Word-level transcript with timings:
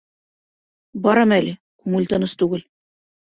Барам 1.03 1.35
әле, 1.37 1.53
күңел 1.83 2.09
тыныс 2.15 2.33
түгел. 2.45 2.65